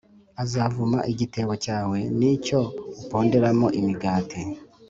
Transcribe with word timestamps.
Azavuma 0.43 0.99
igitebo 1.11 1.53
cyawe 1.63 1.97
n’icyo 2.17 2.59
uponderamo 3.03 3.67
imigati.“ 3.79 4.41